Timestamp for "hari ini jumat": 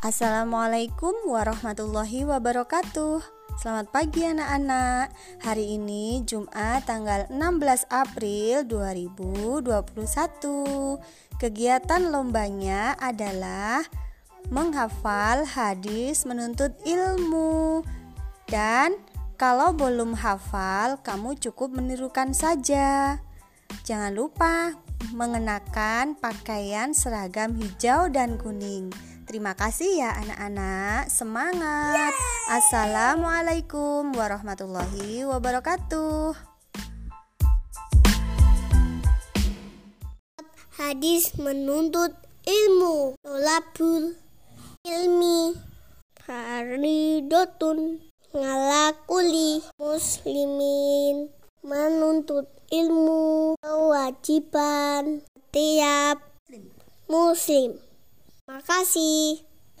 5.44-6.88